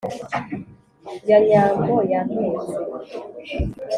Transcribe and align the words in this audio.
ya 1.29 1.37
nyambo 1.47 1.95
yampetse 2.11 2.75